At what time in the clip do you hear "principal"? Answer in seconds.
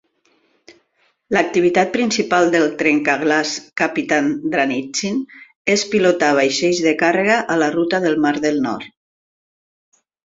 1.97-2.49